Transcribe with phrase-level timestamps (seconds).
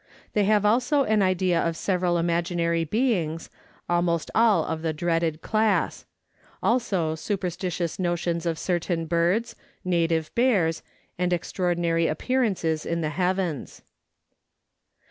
[0.33, 3.21] They have also an idea of several imaginary Letters from Victorian Pioneers.
[3.21, 3.49] G9 beings,
[3.87, 6.05] almost all of the dreaded class;
[6.63, 10.81] also superstitious notions of certain birds, native bears,
[11.19, 13.83] and extraordinary appearances in the heavens.